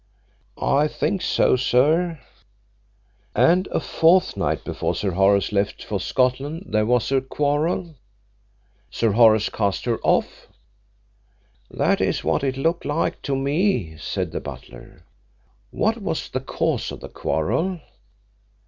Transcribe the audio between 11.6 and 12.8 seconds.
"That is what it